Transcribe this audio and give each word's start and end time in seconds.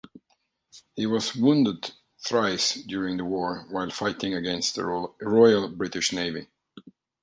He 0.95 1.05
was 1.05 1.35
wounded 1.35 1.91
thrice 2.25 2.73
during 2.73 3.17
the 3.17 3.23
war 3.23 3.67
while 3.69 3.91
fighting 3.91 4.33
against 4.33 4.73
the 4.73 4.83
Royal 4.83 5.67
British 5.67 6.11
Navy. 6.11 6.47